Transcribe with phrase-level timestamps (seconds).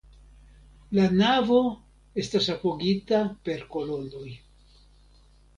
[0.99, 1.59] La navo
[2.23, 4.29] estas apogita per kolonoj.